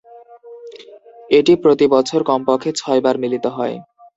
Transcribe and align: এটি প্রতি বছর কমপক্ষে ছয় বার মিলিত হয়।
এটি 1.29 1.53
প্রতি 1.63 1.85
বছর 1.95 2.19
কমপক্ষে 2.29 2.71
ছয় 2.75 3.01
বার 3.05 3.15
মিলিত 3.23 3.45
হয়। 3.57 3.75